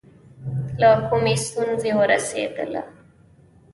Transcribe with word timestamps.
له 0.81 0.89
کومې 1.07 1.35
ستونزې 1.45 1.91
ورسېدله. 1.99 2.81